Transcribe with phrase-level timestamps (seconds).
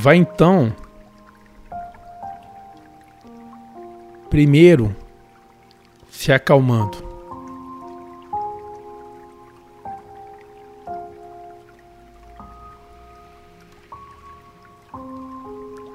[0.00, 0.72] Vai então
[4.30, 4.94] primeiro
[6.08, 6.96] se acalmando.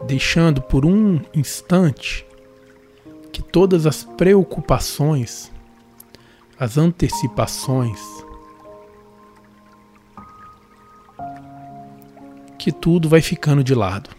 [0.06, 2.26] Deixando por um instante
[3.32, 5.50] que todas as preocupações,
[6.60, 8.02] as antecipações,
[12.64, 14.10] que tudo vai ficando de lado.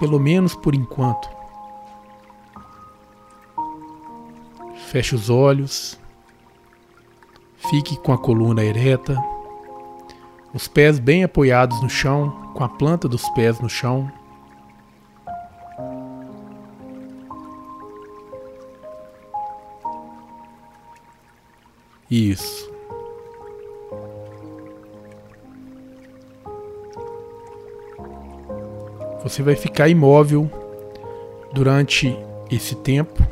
[0.00, 1.28] Pelo menos por enquanto.
[4.86, 6.00] Feche os olhos.
[7.68, 9.22] Fique com a coluna ereta.
[10.54, 14.10] Os pés bem apoiados no chão, com a planta dos pés no chão.
[22.10, 22.77] Isso.
[29.28, 30.50] Você vai ficar imóvel
[31.52, 32.18] durante
[32.50, 33.22] esse tempo.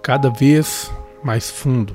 [0.00, 0.90] Cada vez
[1.22, 1.94] mais fundo.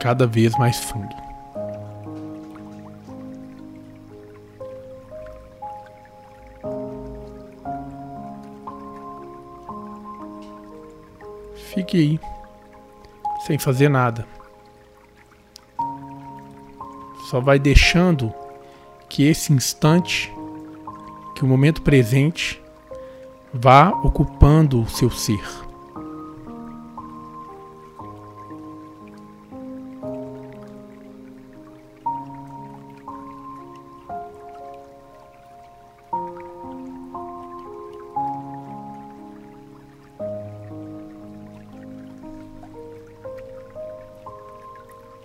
[0.00, 1.23] Cada vez mais fundo.
[13.46, 14.26] Sem fazer nada.
[17.30, 18.34] Só vai deixando
[19.08, 20.32] que esse instante,
[21.36, 22.60] que o momento presente,
[23.52, 25.63] vá ocupando o seu ser.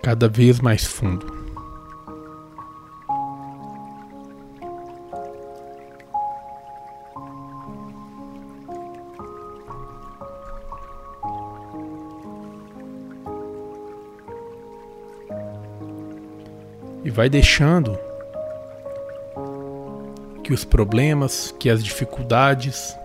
[0.02, 1.40] Cada vez mais fundo.
[17.04, 17.98] E vai deixando
[20.44, 22.96] que os problemas, que as dificuldades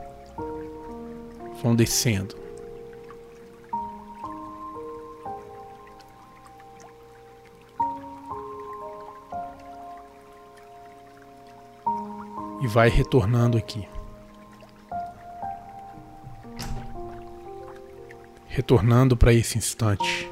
[1.62, 2.45] vão descendo.
[12.76, 13.88] Vai retornando aqui.
[18.48, 20.30] Retornando para esse instante.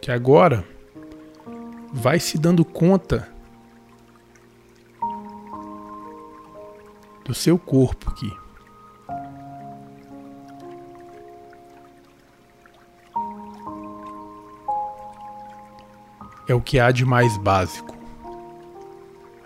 [0.00, 0.64] Que agora
[1.92, 3.28] vai se dando conta
[7.24, 8.39] do seu corpo aqui.
[16.50, 17.94] É o que há de mais básico: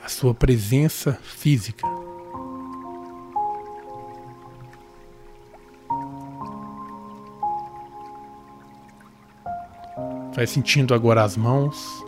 [0.02, 1.86] a sua presença física.
[10.34, 12.04] Vai sentindo agora as mãos.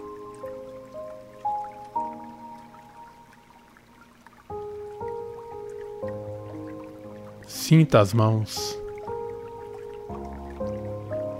[7.47, 8.77] Sinta as mãos.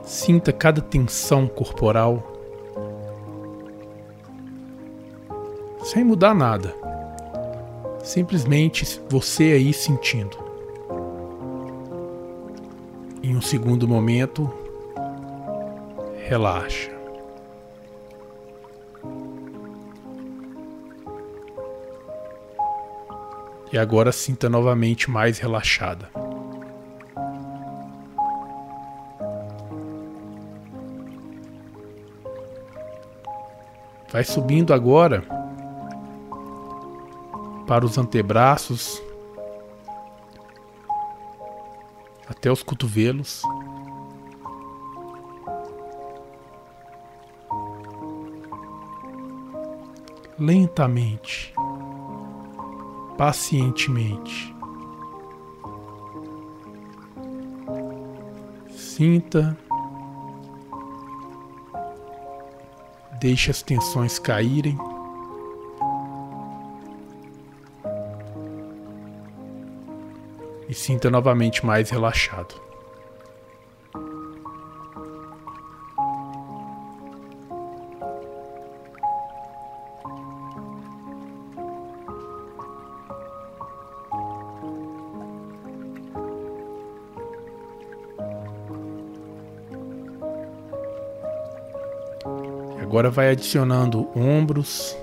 [0.05, 2.36] Sinta cada tensão corporal.
[5.97, 6.75] Sem mudar nada.
[8.05, 10.37] Simplesmente você aí sentindo.
[13.23, 14.53] Em um segundo momento,
[16.29, 16.91] relaxa.
[23.73, 26.11] E agora sinta novamente mais relaxada.
[34.13, 35.46] Vai subindo agora
[37.67, 39.03] para os antebraços,
[42.29, 43.43] até os cotovelos.
[50.39, 51.53] Lentamente,
[53.17, 54.55] pacientemente.
[58.71, 59.57] Sinta,
[63.19, 64.79] deixe as tensões caírem.
[70.77, 72.55] Sinta novamente mais relaxado.
[92.81, 94.97] Agora vai adicionando ombros,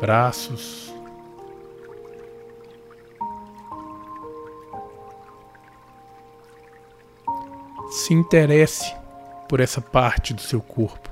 [0.00, 0.89] braços,
[8.10, 8.92] se interesse
[9.48, 11.08] por essa parte do seu corpo.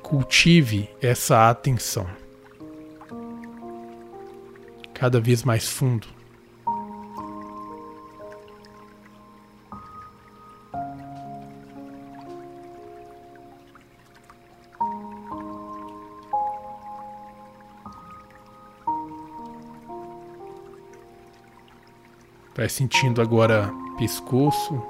[0.00, 2.06] Cultive essa atenção
[4.94, 6.21] cada vez mais fundo.
[22.62, 24.80] Vai sentindo agora pescoço.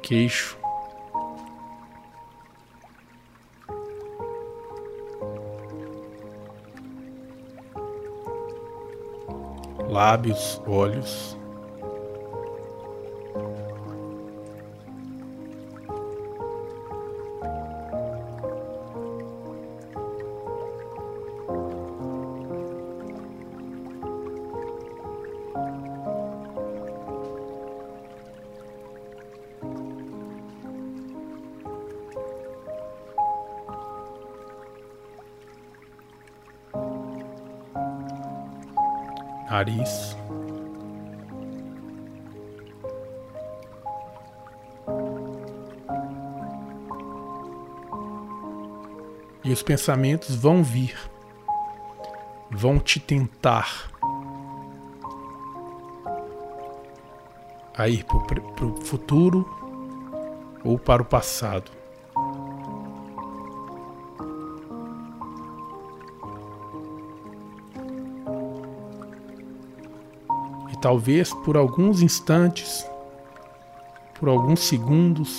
[0.00, 0.56] Queixo.
[9.88, 11.36] Lábios, olhos.
[39.62, 40.16] Nariz.
[49.44, 50.96] E os pensamentos vão vir,
[52.50, 53.90] vão te tentar
[57.76, 59.48] a ir para o futuro
[60.64, 61.81] ou para o passado.
[70.82, 72.84] Talvez por alguns instantes,
[74.18, 75.38] por alguns segundos,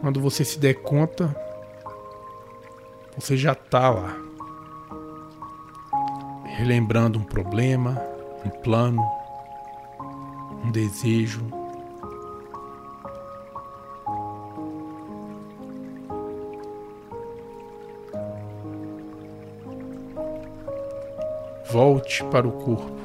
[0.00, 1.34] quando você se der conta,
[3.16, 4.16] você já está lá,
[6.44, 8.02] relembrando um problema,
[8.44, 9.08] um plano,
[10.64, 11.46] um desejo,
[21.70, 22.96] Volte para o corpo.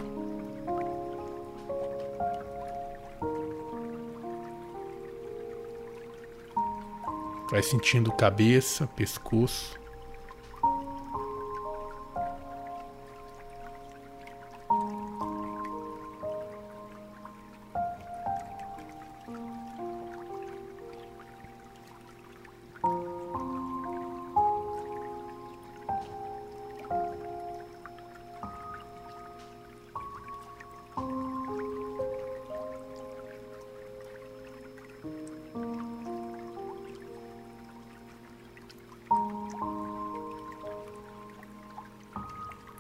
[7.52, 9.83] Vai sentindo cabeça, pescoço.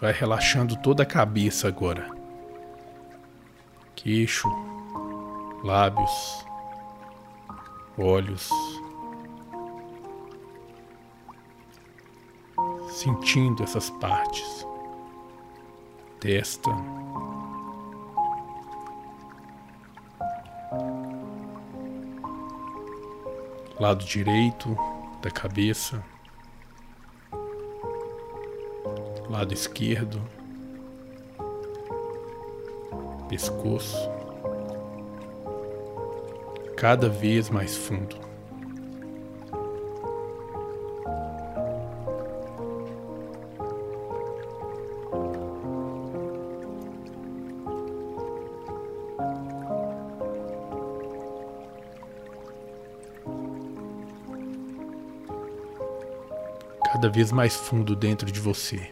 [0.03, 2.05] Vai relaxando toda a cabeça agora.
[3.95, 4.49] Queixo,
[5.63, 6.45] lábios,
[7.97, 8.49] olhos.
[12.89, 14.67] Sentindo essas partes.
[16.19, 16.69] Testa.
[23.79, 24.77] Lado direito
[25.21, 26.03] da cabeça.
[29.33, 30.21] Lado esquerdo,
[33.27, 33.97] pescoço,
[36.77, 38.15] cada vez mais fundo.
[56.93, 58.89] cada vez mais fundo dentro de você.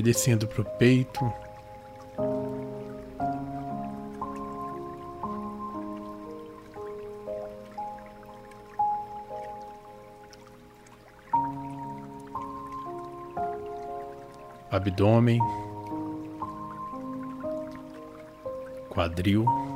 [0.00, 1.32] Vai descendo para o peito.
[14.70, 15.40] Abdômen,
[18.88, 19.69] quadril.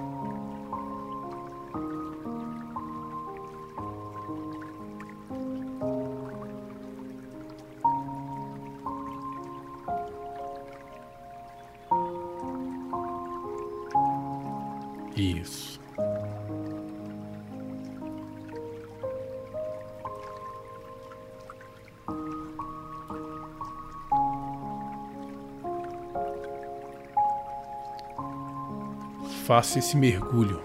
[29.54, 30.61] Faça esse mergulho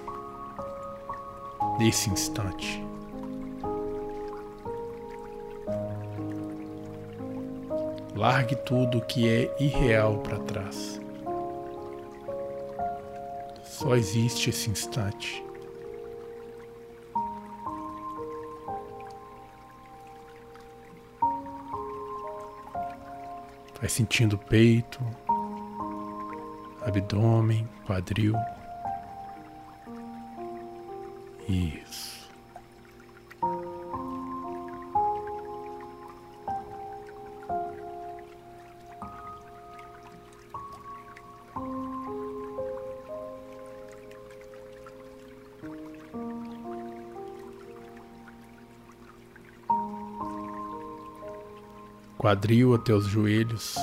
[1.77, 2.83] nesse instante.
[8.15, 10.99] Largue tudo que é irreal para trás.
[13.61, 15.45] Só existe esse instante.
[23.79, 24.99] Vai sentindo o peito,
[26.81, 28.33] abdômen, quadril.
[31.49, 32.19] Isso.
[52.19, 53.75] quadril até os joelhos.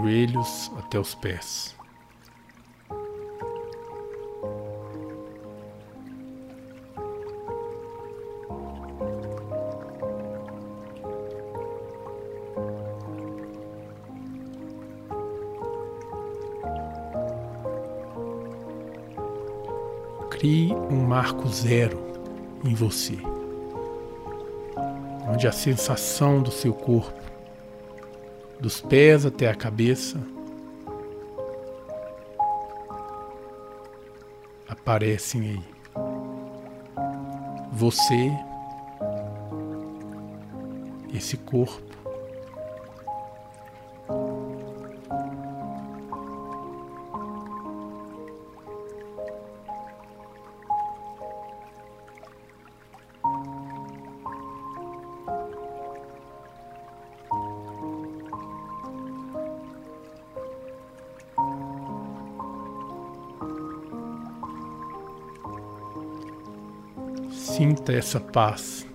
[0.00, 1.74] Joelhos até os pés.
[20.30, 21.98] Crie um marco zero
[22.64, 23.18] em você,
[25.28, 27.17] onde a sensação do seu corpo,
[28.60, 30.20] dos pés até a cabeça,
[34.68, 35.78] aparecem aí.
[37.72, 38.32] Você,
[41.14, 41.87] esse corpo,
[67.98, 68.86] essa paz,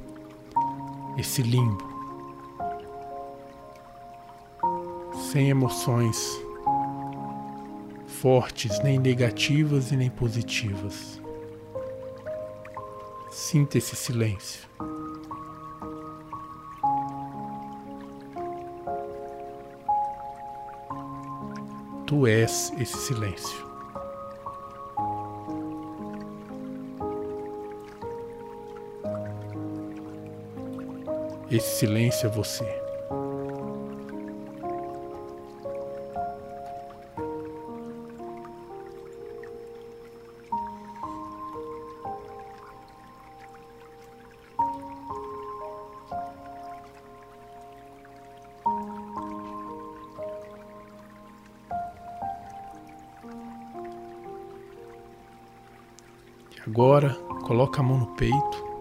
[1.18, 1.84] esse limbo,
[5.32, 6.42] sem emoções
[8.08, 11.22] fortes, nem negativas e nem positivas.
[13.30, 14.70] Sinta esse silêncio.
[22.08, 23.73] Tu és esse silêncio.
[31.54, 32.66] Esse silêncio é você.
[56.66, 57.14] Agora,
[57.46, 58.73] coloca a mão no peito.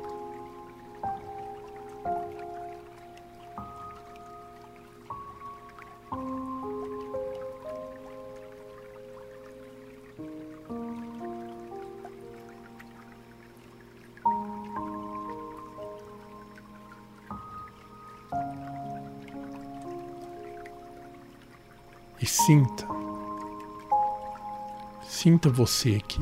[25.62, 26.21] Você aqui.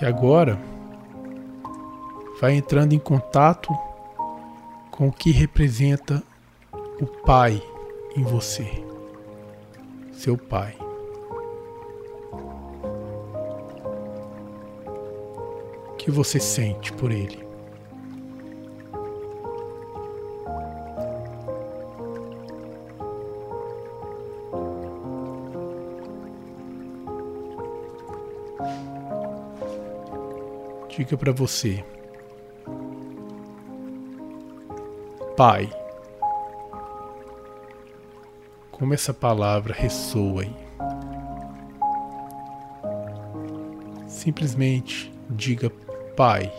[0.00, 0.60] E agora
[2.40, 3.72] vai entrando em contato
[4.90, 6.22] com o que representa
[7.00, 7.60] o Pai
[8.16, 8.84] em você,
[10.12, 10.87] seu Pai.
[16.08, 17.46] Que você sente por Ele?
[30.88, 31.84] Diga para você.
[35.36, 35.70] Pai.
[38.70, 40.56] Como essa palavra ressoa aí.
[44.08, 45.70] Simplesmente diga
[46.18, 46.52] Pai.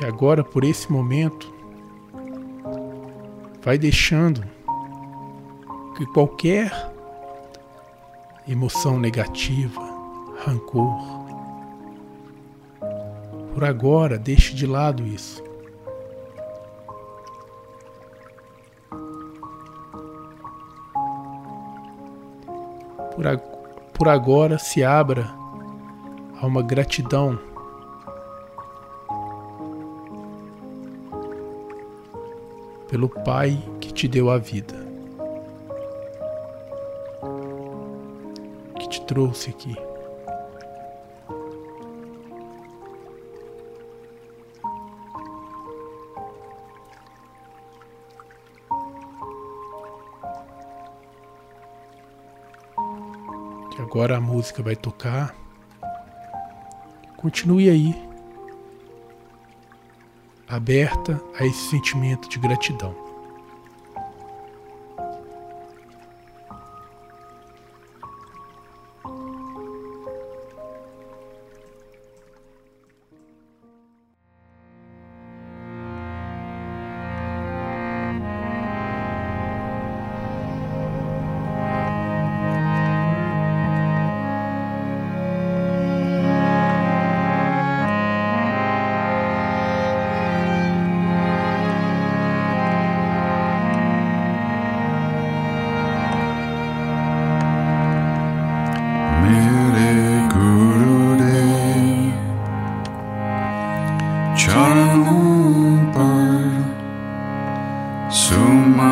[0.00, 1.52] E agora, por esse momento,
[3.62, 4.42] vai deixando
[5.98, 6.91] que qualquer
[8.46, 9.80] emoção negativa,
[10.44, 11.22] rancor,
[13.54, 15.42] por agora deixe de lado isso.
[23.14, 23.42] Por, ag
[23.92, 25.30] por agora se abra
[26.40, 27.38] a uma gratidão.
[32.88, 34.81] Pelo Pai que te deu a vida,
[39.12, 39.74] trouxe aqui.
[53.70, 55.34] Que agora a música vai tocar.
[57.18, 57.94] Continue aí
[60.48, 63.11] aberta a esse sentimento de gratidão.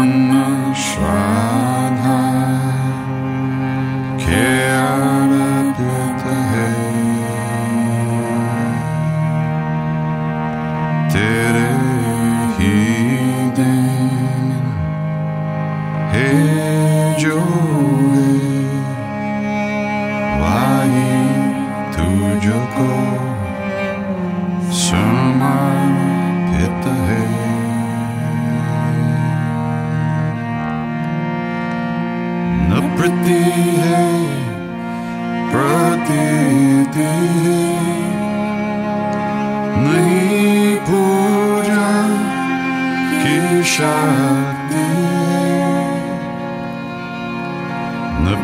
[0.01, 2.20] Shanna Shranha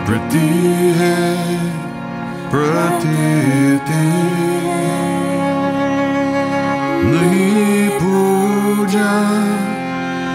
[0.06, 0.48] प्रति
[0.98, 1.14] है
[2.50, 4.04] प्रतीति
[7.06, 9.14] नहीं पूजा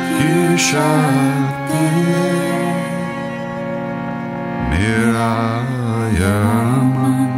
[0.10, 1.86] की शक्ति
[4.74, 5.32] मेरा
[6.20, 7.32] यमन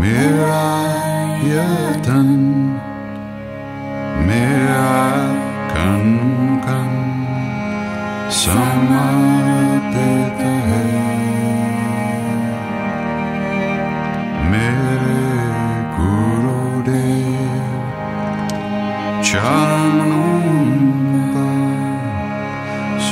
[0.00, 0.62] मेरा
[1.48, 2.41] यतन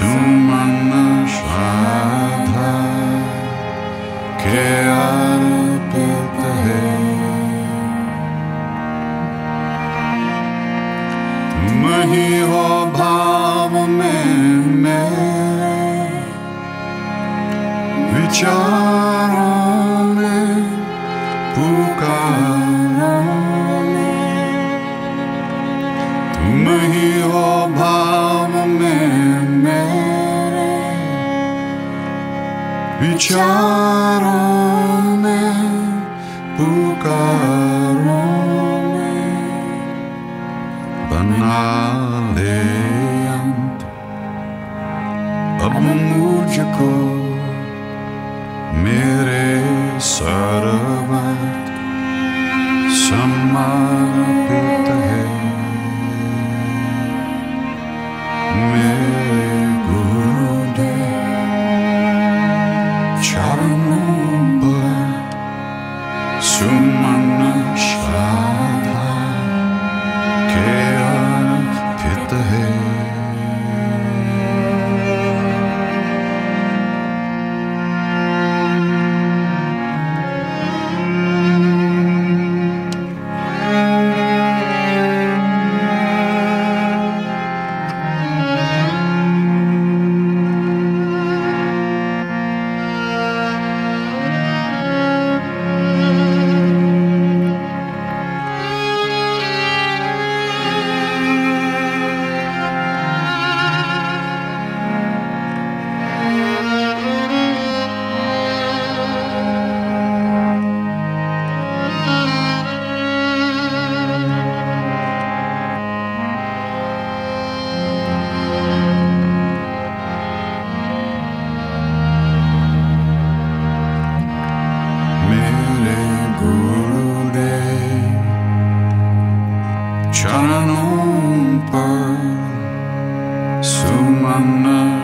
[0.01, 0.50] soon
[45.73, 46.87] कब मुझको
[48.85, 49.45] मेरे
[50.07, 51.69] सर्वत
[53.03, 54.17] सम्मान
[54.49, 54.80] पे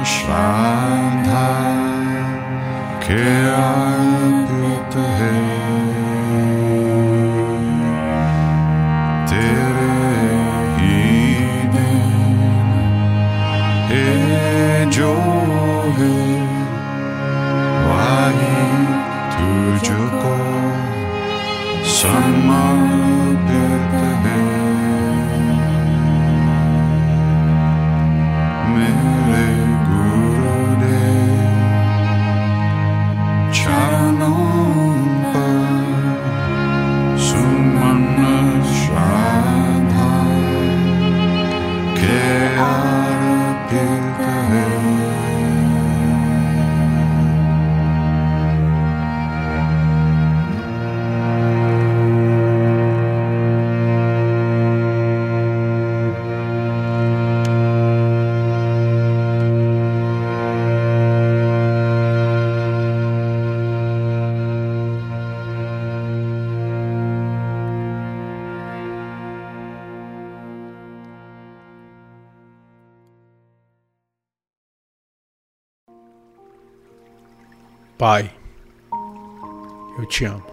[0.07, 1.31] श्रान्ध
[77.99, 78.31] Pai,
[79.99, 80.45] eu te amo.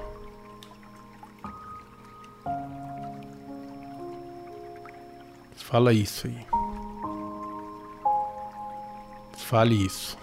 [5.58, 6.47] Fala isso aí.
[9.36, 10.22] Fale isso.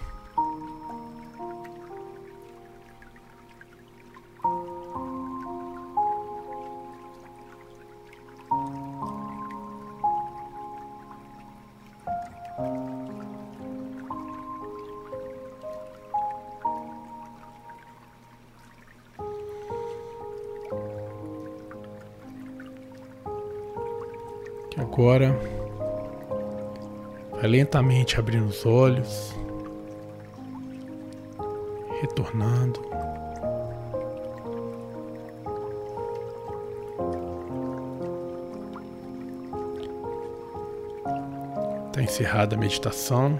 [27.71, 29.33] Lentamente abrindo os olhos,
[32.01, 32.81] retornando.
[41.87, 43.39] Está encerrada a meditação.